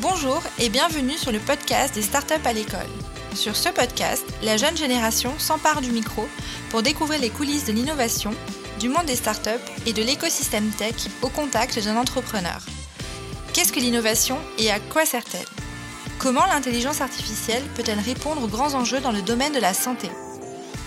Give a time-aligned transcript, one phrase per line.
[0.00, 2.86] Bonjour et bienvenue sur le podcast des startups à l'école.
[3.34, 6.28] Sur ce podcast, la jeune génération s'empare du micro
[6.70, 8.30] pour découvrir les coulisses de l'innovation,
[8.78, 9.50] du monde des startups
[9.86, 12.60] et de l'écosystème tech au contact d'un entrepreneur.
[13.52, 15.48] Qu'est-ce que l'innovation et à quoi sert-elle?
[16.20, 20.08] Comment l'intelligence artificielle peut-elle répondre aux grands enjeux dans le domaine de la santé?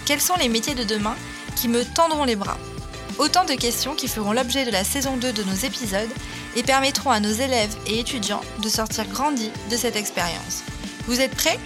[0.06, 1.18] Quels sont les métiers de demain
[1.58, 2.58] qui me tendront les bras?
[3.20, 6.10] Autant de questions qui feront l'objet de la saison 2 de nos épisodes
[6.56, 10.64] et permettront à nos élèves et étudiants de sortir grandis de cette expérience.
[11.06, 11.60] Vous êtes prêts?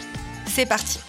[0.48, 1.00] C'est parti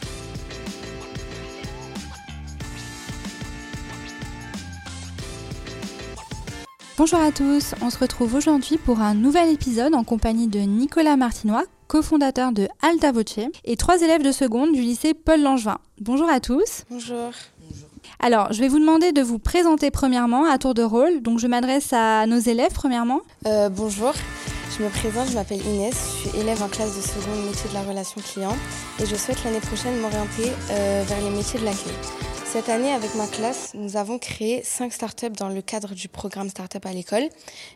[6.98, 11.18] Bonjour à tous, on se retrouve aujourd'hui pour un nouvel épisode en compagnie de Nicolas
[11.18, 15.78] Martinois, cofondateur de Alta Voce, et trois élèves de seconde du lycée Paul Langevin.
[16.00, 16.84] Bonjour à tous.
[16.88, 17.32] Bonjour.
[18.18, 21.20] Alors, je vais vous demander de vous présenter premièrement à tour de rôle.
[21.22, 23.20] Donc, je m'adresse à nos élèves premièrement.
[23.46, 24.12] Euh, bonjour,
[24.76, 27.74] je me présente, je m'appelle Inès, je suis élève en classe de seconde métier de
[27.74, 28.56] la relation client
[29.00, 31.92] et je souhaite l'année prochaine m'orienter euh, vers les métiers de l'accueil.
[32.46, 36.48] Cette année, avec ma classe, nous avons créé 5 startups dans le cadre du programme
[36.48, 37.24] Startup à l'école.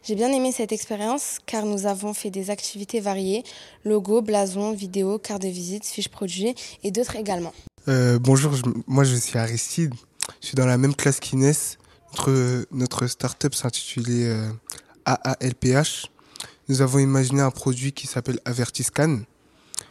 [0.04, 3.42] J'ai bien aimé cette expérience car nous avons fait des activités variées,
[3.84, 7.52] logo, blason, vidéo, carte de visite, fiches produits et d'autres également.
[7.88, 9.92] Euh, bonjour, je- moi je suis Aristide,
[10.40, 11.78] je suis dans la même classe qu'Inès.
[12.12, 14.50] Notre, notre startup s'intitulait euh,
[15.04, 16.10] AALPH.
[16.68, 19.20] Nous avons imaginé un produit qui s'appelle Avertiscan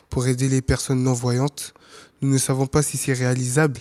[0.10, 1.74] pour aider les personnes non-voyantes.
[2.22, 3.80] Nous ne savons pas si c'est réalisable,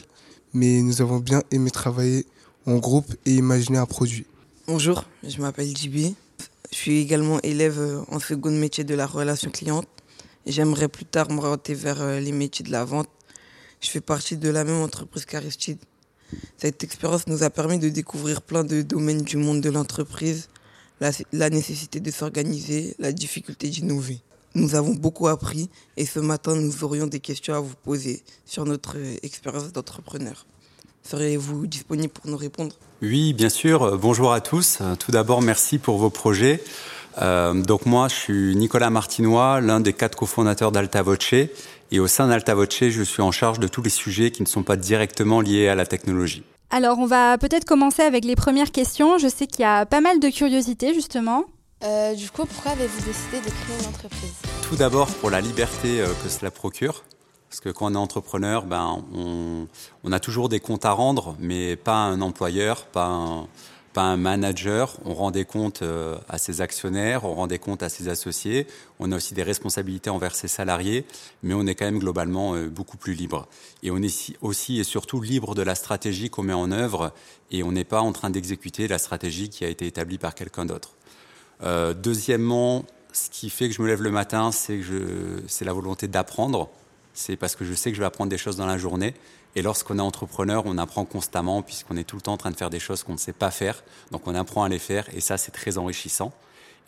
[0.53, 2.27] mais nous avons bien aimé travailler
[2.67, 4.27] en groupe et imaginer un produit.
[4.67, 6.14] Bonjour, je m'appelle JB.
[6.70, 9.89] Je suis également élève euh, en seconde métier de la relation cliente.
[10.47, 13.09] J'aimerais plus tard m'orienter vers euh, les métiers de la vente.
[13.81, 15.79] Je fais partie de la même entreprise qu'Aristide.
[16.56, 20.48] Cette expérience nous a permis de découvrir plein de domaines du monde de l'entreprise,
[21.32, 24.20] la, nécessité de s'organiser, la difficulté d'innover.
[24.55, 28.64] Nous avons beaucoup appris et ce matin nous aurions des questions à vous poser sur
[28.64, 30.46] notre euh, expérience d'entrepreneur.
[31.05, 32.74] Serez-vous disponible pour nous répondre?
[33.00, 33.96] Oui, bien sûr.
[33.98, 34.78] Bonjour à tous.
[34.98, 36.62] Tout d'abord, merci pour vos projets.
[37.20, 41.34] Euh, donc moi, je suis Nicolas Martinois, l'un des quatre cofondateurs d'Alta Voce.
[41.90, 44.48] Et au sein d'Alta Voce, je suis en charge de tous les sujets qui ne
[44.48, 46.42] sont pas directement liés à la technologie.
[46.70, 49.16] Alors, on va peut-être commencer avec les premières questions.
[49.16, 51.44] Je sais qu'il y a pas mal de curiosité justement.
[51.84, 54.34] Euh, du coup, pourquoi avez-vous décidé de créer une entreprise?
[54.68, 57.04] Tout d'abord pour la liberté euh, que cela procure.
[57.48, 59.66] Parce que quand on est entrepreneur, ben, on,
[60.05, 63.46] on a toujours des comptes à rendre, mais pas un employeur, pas un,
[63.92, 64.96] pas un manager.
[65.04, 68.66] On rend des comptes euh, à ses actionnaires, on rend des comptes à ses associés.
[68.98, 71.04] On a aussi des responsabilités envers ses salariés,
[71.42, 73.48] mais on est quand même globalement euh, beaucoup plus libre.
[73.82, 77.12] Et on est si- aussi et surtout libre de la stratégie qu'on met en œuvre,
[77.50, 80.66] et on n'est pas en train d'exécuter la stratégie qui a été établie par quelqu'un
[80.66, 80.90] d'autre.
[81.62, 84.80] Euh, deuxièmement, ce qui fait que je me lève le matin, c'est
[85.64, 86.68] la volonté d'apprendre.
[87.14, 89.14] C'est parce que je sais que je vais apprendre des choses dans la journée.
[89.57, 92.57] Et lorsqu'on est entrepreneur, on apprend constamment puisqu'on est tout le temps en train de
[92.57, 93.83] faire des choses qu'on ne sait pas faire.
[94.11, 96.33] Donc on apprend à les faire et ça, c'est très enrichissant.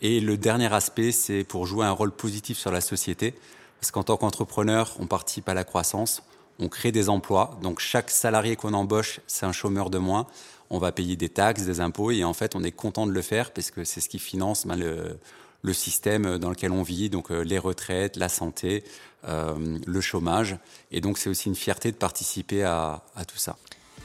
[0.01, 3.35] Et le dernier aspect, c'est pour jouer un rôle positif sur la société.
[3.79, 6.23] Parce qu'en tant qu'entrepreneur, on participe à la croissance,
[6.59, 7.57] on crée des emplois.
[7.61, 10.27] Donc chaque salarié qu'on embauche, c'est un chômeur de moins.
[10.69, 13.21] On va payer des taxes, des impôts et en fait, on est content de le
[13.21, 15.19] faire parce que c'est ce qui finance ben, le,
[15.61, 18.83] le système dans lequel on vit, donc euh, les retraites, la santé,
[19.27, 20.57] euh, le chômage.
[20.91, 23.57] Et donc c'est aussi une fierté de participer à, à tout ça.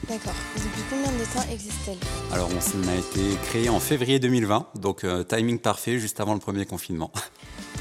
[0.09, 0.34] D'accord.
[0.56, 1.97] Depuis combien de temps existe-t-elle?
[2.33, 6.41] Alors on a été créé en février 2020, donc euh, timing parfait juste avant le
[6.41, 7.11] premier confinement.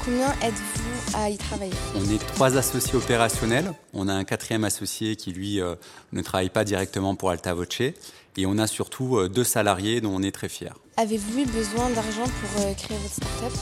[0.04, 1.72] Combien êtes-vous à y travailler?
[1.96, 3.72] On est trois associés opérationnels.
[3.92, 5.74] On a un quatrième associé qui, lui, euh,
[6.12, 7.80] ne travaille pas directement pour Alta Voce.
[8.36, 10.68] Et on a surtout deux salariés dont on est très fiers.
[10.98, 13.58] Avez-vous eu besoin d'argent pour euh, créer votre startup?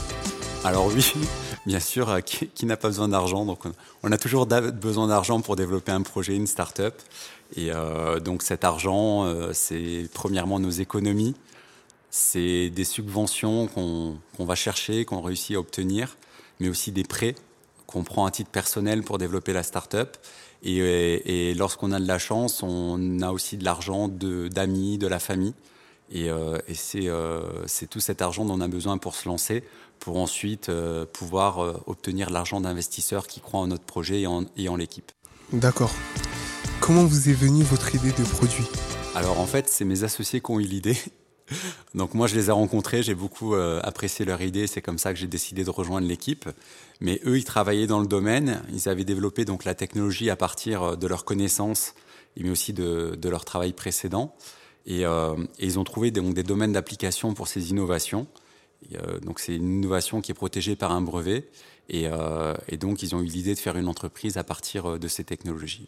[0.63, 1.11] Alors oui,
[1.65, 3.43] bien sûr, euh, qui, n'a pas besoin d'argent?
[3.45, 3.63] Donc
[4.03, 6.95] on- a toujours besoin d'argent pour développer un projet, une start-up.
[7.57, 11.35] Et euh, donc cet argent, c'est premièrement nos économies,
[12.09, 16.15] c'est des subventions qu'on va chercher, qu'on réussit à obtenir,
[16.61, 17.35] mais aussi des prêts
[17.85, 20.15] qu'on prend à titre personnel pour développer la start-up.
[20.63, 25.19] Et, et lorsqu'on a de la chance, on a aussi de l'argent d'amis, de, la
[25.19, 25.53] famille.
[26.11, 29.27] Et, euh, et c'est euh, c'est tout cet argent dont on a besoin pour se
[29.27, 29.63] lancer,
[29.99, 34.69] pour ensuite euh, pouvoir obtenir l'argent d'investisseurs qui croient en notre projet et en, et
[34.69, 35.11] en l'équipe.
[35.51, 35.93] D'accord.
[36.79, 38.65] Comment vous est venue votre idée de produit?
[39.15, 40.97] Alors en fait, c'est mes associés qui ont eu l'idée.
[41.95, 45.13] Donc moi, je les ai rencontrés, j'ai beaucoup euh, apprécié leur idée, c'est comme ça
[45.13, 46.49] que j'ai décidé de rejoindre l'équipe.
[46.99, 50.97] Mais eux, ils travaillaient dans le domaine, ils avaient développé donc la technologie à partir
[50.97, 51.93] de leurs connaissances,
[52.37, 54.35] mais aussi de, de leur travail précédent.
[54.85, 58.27] Et, euh, et ils ont trouvé donc des domaines d'application pour ces innovations.
[59.21, 61.47] donc c'est une innovation qui est protégée par un brevet.
[61.89, 62.07] Et,
[62.67, 65.87] et donc ils ont eu l'idée de faire une entreprise à partir de ces technologies.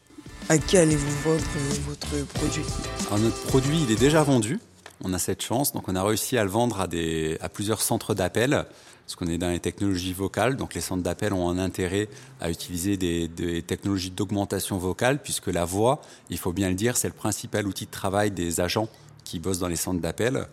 [0.50, 1.44] À qui allez-vous vendre
[1.88, 2.64] votre produit?
[3.08, 4.60] Alors, Notre produit, il est déjà vendu.
[5.04, 7.82] On a cette chance, donc on a réussi à le vendre à, des, à plusieurs
[7.82, 8.66] centres d'appel,
[9.06, 10.58] parce qu'on est dans les technologies vocales.
[10.58, 12.10] Donc les centres d'appel ont un intérêt
[12.42, 16.98] à utiliser des, des technologies d'augmentation vocale, puisque la voix, il faut bien le dire,
[16.98, 18.90] c'est le principal outil de travail des agents
[19.24, 20.48] qui bossent dans les centres d'appel.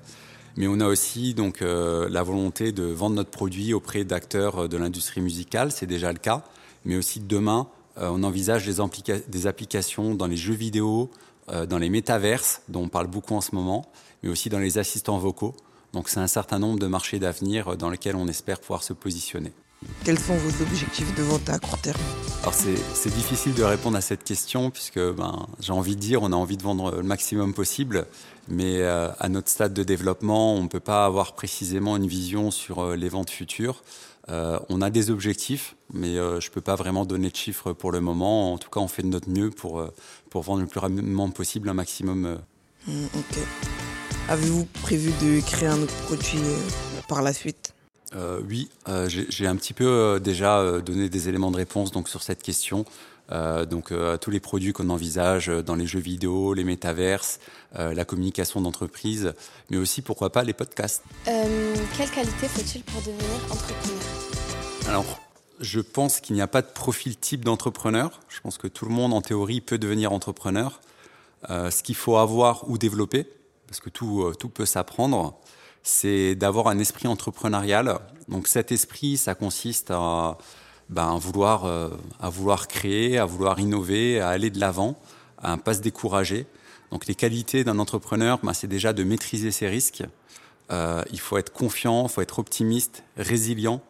[0.57, 4.77] Mais on a aussi donc euh, la volonté de vendre notre produit auprès d'acteurs de
[4.77, 6.45] l'industrie musicale, c'est déjà le cas,
[6.85, 7.67] mais aussi demain,
[7.99, 12.89] euh, on envisage des, applications dans les jeux vidéo, euh, dans les métaverses, dont on
[12.89, 13.91] parle beaucoup en ce moment,
[14.23, 15.55] mais aussi dans les assistants vocaux.
[15.93, 19.53] Donc c'est un certain nombre de marchés d'avenir dans lesquels on espère pouvoir se positionner.
[20.05, 22.01] Quels sont vos objectifs de vente à court terme?
[22.43, 26.33] Alors c'est difficile de répondre à cette question puisque ben, j'ai envie de dire on
[26.33, 28.07] a envie de vendre le maximum possible,
[28.49, 32.51] mais euh, à notre stade de développement on ne peut pas avoir précisément une vision
[32.51, 33.83] sur euh, les ventes futures.
[34.31, 37.73] Euh, on a des objectifs, mais euh, je ne peux pas vraiment donner de chiffres
[37.73, 38.55] pour le moment.
[38.55, 39.93] En tout cas, on fait de notre mieux pour, euh,
[40.31, 42.39] pour vendre le plus rapidement possible un maximum.
[42.87, 43.39] Mmh, ok.
[44.29, 46.41] Avez-vous prévu de créer un autre produit
[47.09, 47.73] par la suite?
[48.49, 48.71] Oui,
[49.09, 52.85] j'ai un petit peu déjà donné des éléments de réponse donc, sur cette question.
[53.33, 57.41] Euh, donc euh, tous les produits qu'on envisage dans les jeux vidéo, les métaverses,
[57.77, 59.33] euh, la communication d'entreprise,
[59.71, 61.03] mais aussi pourquoi pas les podcasts.
[61.25, 64.01] quelle qualité faut-il pour devenir entrepreneur?
[64.89, 65.21] Alors,
[65.61, 68.21] je pense qu'il n'y a pas de profil type d'entrepreneur.
[68.29, 70.81] Je pense que tout le monde en théorie peut devenir entrepreneur.
[71.49, 73.27] ce qu'il faut avoir ou développer,
[73.67, 75.39] parce que tout, tout peut s'apprendre,
[75.83, 77.99] c'est d'avoir un esprit entrepreneurial.
[78.29, 80.37] Donc cet esprit, ça consiste à
[80.89, 81.91] ben, vouloir, euh,
[82.21, 84.97] à vouloir créer, à vouloir innover, à aller de l'avant,
[85.43, 86.47] à ne pas se décourager.
[86.91, 90.05] Donc les qualités d'un entrepreneur, ben, c'est déjà de maîtriser ses risques.
[90.71, 93.83] Euh, il faut être confiant, il faut être optimiste, résilient,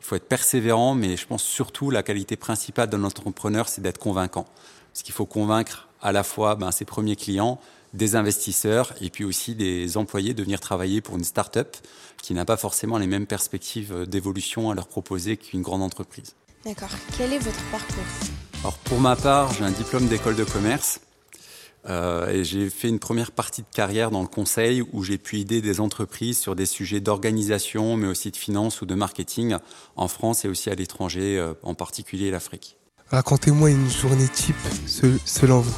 [0.00, 3.98] il faut être persévérant, mais je pense surtout la qualité principale d'un entrepreneur, c'est d'être
[3.98, 4.46] convaincant.
[4.92, 7.60] Parce qu'il faut convaincre à la fois ben, ses premiers clients,
[7.94, 11.76] des investisseurs et puis aussi des employés de venir travailler pour une start-up
[12.22, 16.34] qui n'a pas forcément les mêmes perspectives d'évolution à leur proposer qu'une grande entreprise.
[16.64, 16.90] D'accord.
[17.16, 18.04] Quel est votre parcours?
[18.60, 21.00] Alors pour ma part, j'ai un diplôme d'école de commerce
[21.88, 25.38] euh, et j'ai fait une première partie de carrière dans le conseil où j'ai pu
[25.38, 29.56] aider des entreprises sur des sujets d'organisation, mais aussi de finance ou de marketing
[29.96, 32.76] en France et aussi à l'étranger, euh, en particulier l'Afrique.
[33.10, 34.54] Racontez-moi une journée type
[34.86, 35.74] selon vous.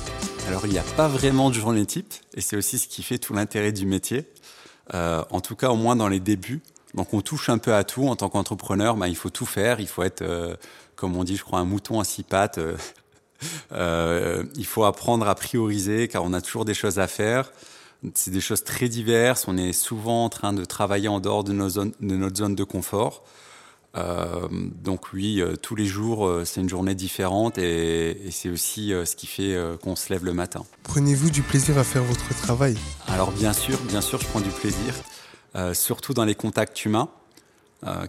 [0.48, 3.16] Alors il n'y a pas vraiment de journée type et c'est aussi ce qui fait
[3.16, 4.26] tout l'intérêt du métier.
[4.92, 6.60] Euh, en tout cas, au moins dans les débuts,
[6.92, 8.96] donc on touche un peu à tout en tant qu'entrepreneur.
[8.96, 9.80] Bah, il faut tout faire.
[9.80, 10.56] Il faut être, euh,
[10.94, 12.58] comme on dit, je crois, un mouton à six pattes.
[12.58, 12.76] Euh,
[13.72, 17.50] euh, il faut apprendre à prioriser car on a toujours des choses à faire.
[18.14, 19.48] C'est des choses très diverses.
[19.48, 22.54] On est souvent en train de travailler en dehors de, nos zones, de notre zone
[22.54, 23.24] de confort.
[23.96, 28.48] Euh, donc oui, euh, tous les jours, euh, c'est une journée différente et, et c'est
[28.48, 30.64] aussi ce qui fait qu'on se lève le matin.
[30.82, 32.76] Prenez-vous du plaisir à faire votre travail?
[33.08, 34.94] Alors bien sûr, bien sûr, je prends du plaisir.
[35.74, 37.08] Surtout dans les contacts humains,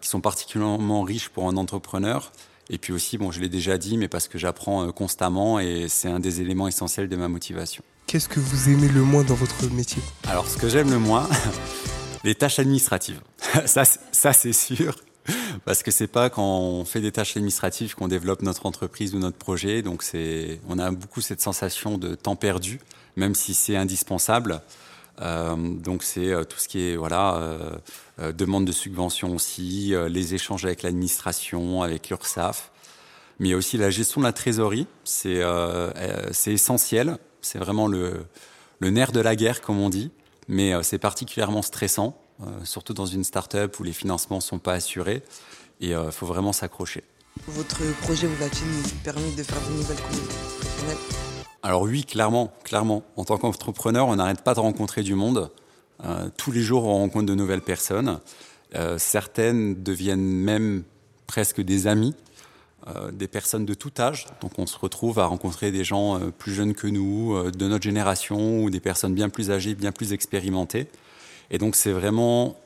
[0.01, 2.31] qui sont particulièrement riches pour un entrepreneur.
[2.69, 6.07] Et puis aussi, bon, je l'ai déjà dit, mais parce que j'apprends constamment et c'est
[6.07, 7.83] un des éléments essentiels de ma motivation.
[8.07, 10.01] Qu'est-ce que vous aimez le moins dans votre métier?
[10.29, 11.27] Alors, ce que j'aime le moins,
[12.23, 13.19] les tâches administratives.
[13.65, 14.95] ça, ça c'est sûr.
[15.65, 19.19] Parce que c'est pas quand on fait des tâches administratives qu'on développe notre entreprise ou
[19.19, 19.81] notre projet.
[19.81, 22.79] Donc c'est, on a beaucoup cette sensation de temps perdu,
[23.15, 24.61] même si c'est indispensable.
[25.21, 27.35] Euh, donc c'est euh, tout ce qui est voilà
[28.19, 32.71] euh, demande de subvention aussi, les échanges avec l'administration, avec l'URSSAF,
[33.39, 34.87] mais aussi la gestion de la trésorerie.
[35.03, 35.41] C'est
[36.31, 37.17] c'est essentiel.
[37.41, 38.25] C'est vraiment le,
[38.79, 40.11] le nerf de la guerre, comme on dit,
[40.47, 42.17] mais c'est particulièrement stressant,
[42.63, 45.23] surtout dans une start-up où les financements sont pas assurés
[45.81, 47.03] et il faut vraiment s'accrocher.
[47.47, 50.97] Votre projet vous a-t-il permis de faire de nouvelles professionnelles
[51.65, 53.03] alors oui, clairement, clairement.
[53.15, 55.49] En tant qu'entrepreneur, on n'arrête pas de rencontrer du monde.
[56.03, 58.19] Euh, tous les jours, on rencontre de nouvelles personnes.
[58.75, 60.83] Euh, certaines deviennent même
[61.25, 62.15] presque des amis,
[62.87, 64.27] euh, des personnes de tout âge.
[64.41, 67.67] Donc on se retrouve à rencontrer des gens euh, plus jeunes que nous, euh, de
[67.67, 70.87] notre génération, ou des personnes bien plus âgées, bien plus expérimentées.
[71.53, 72.57] Et donc c'est vraiment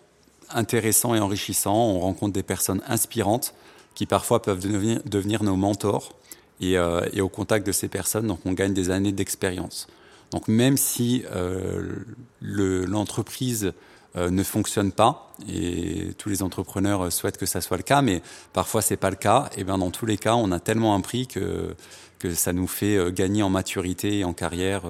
[0.49, 1.75] intéressant et enrichissant.
[1.75, 3.53] On rencontre des personnes inspirantes
[3.93, 6.13] qui parfois peuvent devenir, nos mentors
[6.61, 9.87] et, euh, et, au contact de ces personnes, donc on gagne des années d'expérience.
[10.31, 11.95] Donc même si euh,
[12.41, 13.73] l'entreprise
[14.15, 18.21] euh, ne fonctionne pas, et tous les entrepreneurs souhaitent que ça soit le cas, mais
[18.53, 21.25] parfois c'est pas le cas, et bien dans tous les cas, on a tellement appris
[21.27, 21.75] que,
[22.19, 24.83] que ça nous fait gagner en maturité et en carrière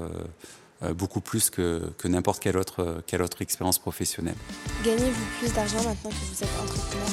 [0.95, 4.35] beaucoup plus que, que n'importe quelle autre, quelle autre expérience professionnelle.
[4.83, 7.07] Gagnez-vous plus d'argent maintenant que vous êtes entrepreneur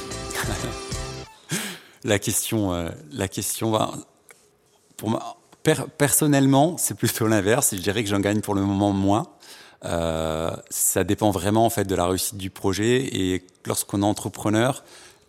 [2.05, 3.93] La question, la question va.
[4.99, 5.39] Pour moi,
[5.97, 7.75] personnellement, c'est plutôt l'inverse.
[7.75, 9.27] Je dirais que j'en gagne pour le moment moins.
[9.85, 14.83] Euh, ça dépend vraiment en fait de la réussite du projet et lorsqu'on est entrepreneur,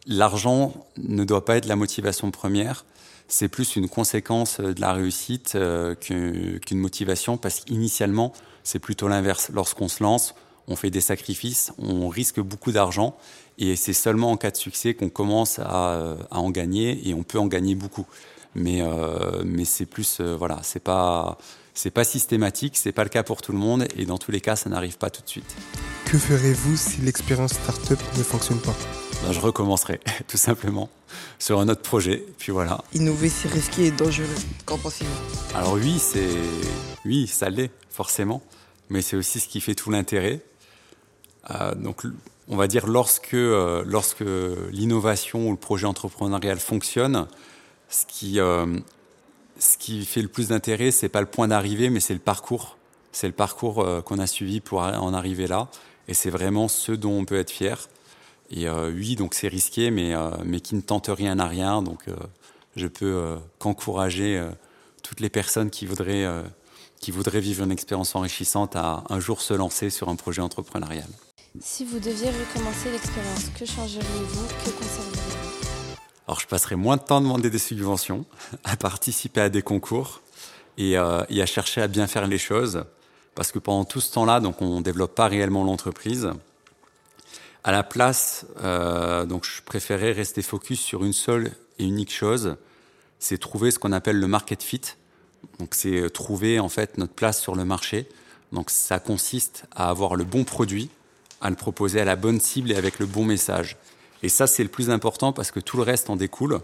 [0.08, 2.86] l'argent ne doit pas être la motivation première.
[3.28, 9.50] C'est plus une conséquence de la réussite euh, qu'une motivation parce qu'initialement, c'est plutôt l'inverse.
[9.54, 10.36] Lorsqu'on se lance,
[10.68, 13.18] on fait des sacrifices, on risque beaucoup d'argent
[13.58, 17.24] et c'est seulement en cas de succès qu'on commence à, à, en gagner et on
[17.24, 18.06] peut en gagner beaucoup.
[18.54, 21.38] Mais, euh, mais c'est plus, euh, voilà, c'est pas
[21.78, 24.40] c'est pas systématique, c'est pas le cas pour tout le monde et dans tous les
[24.40, 25.56] cas, ça n'arrive pas tout de suite.
[26.06, 28.76] Que ferez-vous si l'expérience startup ne fonctionne pas?
[29.26, 30.90] Ben, Je recommencerai, tout simplement,
[31.40, 32.24] sur un autre projet.
[32.38, 32.84] Puis voilà.
[32.94, 34.28] Innover, c'est risqué et dangereux.
[34.66, 35.58] Qu'en pensez-vous?
[35.58, 36.30] Alors oui, c'est
[37.06, 38.42] oui, ça l'est forcément,
[38.90, 40.42] mais c'est aussi ce qui fait tout l'intérêt.
[41.52, 42.04] Euh, donc,
[42.48, 44.24] on va dire lorsque euh, lorsque
[44.72, 47.28] l'innovation ou le projet entrepreneurial fonctionne,
[47.90, 48.80] ce qui euh,
[49.58, 52.78] ce qui fait le plus d'intérêt, c'est pas le point d'arrivée, mais c'est le parcours.
[53.12, 55.70] C'est le parcours qu'on a suivi pour en arriver là,
[56.10, 57.88] et c'est vraiment ce dont on peut être fier.
[58.50, 61.82] Et euh, oui, donc c'est risqué, mais euh, mais qui ne tente rien à rien.
[61.82, 62.06] Donc
[62.76, 64.44] je peux qu'encourager
[65.04, 66.28] toutes les personnes qui voudraient
[67.00, 71.08] qui voudraient vivre une expérience enrichissante à un jour se lancer sur un projet entrepreneurial.
[71.62, 74.48] Si vous deviez recommencer l'expérience, que changeriez-vous?
[74.66, 75.46] Que conserveriez-vous
[76.28, 78.26] alors je passerai moins de temps à demander des subventions,
[78.64, 80.22] à participer à des concours
[80.78, 82.84] et, euh, et, à chercher à bien faire les choses,
[83.36, 86.32] parce que pendant tout ce temps-là, donc on développe pas réellement l'entreprise.
[87.68, 92.58] À la place, euh, donc je préférais rester focus sur une seule et unique chose,
[93.18, 94.82] c'est trouver ce qu'on appelle le market fit.
[95.58, 98.08] Donc c'est trouver en fait notre place sur le marché.
[98.52, 100.92] Donc ça consiste à avoir le bon produit,
[101.42, 103.78] à le proposer à la bonne cible et avec le bon message.
[104.22, 106.60] Et ça, c'est le plus important parce que tout le reste en découle.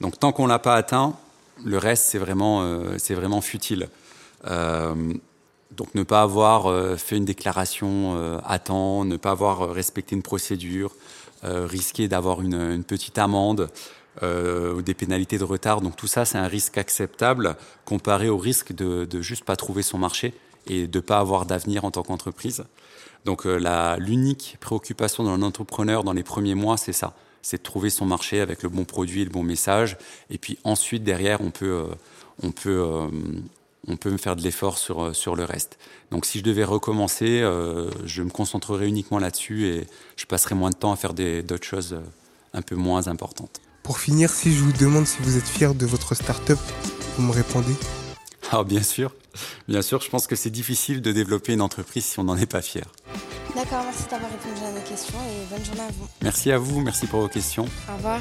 [0.00, 1.16] Donc tant qu'on l'a pas atteint,
[1.64, 3.88] le reste, c'est vraiment, euh, c'est vraiment futile.
[4.46, 5.14] Euh,
[5.76, 10.14] donc ne pas avoir euh, fait une déclaration euh, à temps, ne pas avoir respecté
[10.14, 10.92] une procédure,
[11.44, 13.68] euh, risquer d'avoir une, petite amende
[14.22, 15.80] ou des pénalités de retard.
[15.80, 19.82] Donc tout ça, c'est un risque acceptable comparé au risque de, de juste pas trouver
[19.82, 20.34] son marché
[20.68, 22.64] et de pas avoir d'avenir en tant qu'entreprise.
[23.24, 27.90] Donc euh, l'unique préoccupation d'un entrepreneur dans les premiers mois, c'est ça, c'est de trouver
[27.90, 29.96] son marché avec le bon produit et le bon message.
[30.30, 31.94] Et puis ensuite, derrière, on peut, euh,
[32.42, 33.08] on peut, euh,
[33.88, 35.78] on peut faire de l'effort sur, sur le reste.
[36.10, 39.86] Donc si je devais recommencer, euh, je me concentrerais uniquement là-dessus et
[40.16, 41.96] je passerais moins de temps à faire d'autres choses
[42.52, 43.60] un peu moins importantes.
[43.82, 46.58] Pour finir, si je vous demande si vous êtes fier de votre start-up,
[47.16, 47.74] vous me répondez
[48.50, 49.14] Ah bien sûr,
[49.68, 52.50] bien sûr, je pense que c'est difficile de développer une entreprise si on n'en est
[52.50, 52.84] pas fier.
[53.54, 56.08] D'accord, merci d'avoir répondu à nos questions et bonne journée à vous.
[56.22, 57.66] Merci à vous, merci pour vos questions.
[57.88, 58.20] Au revoir.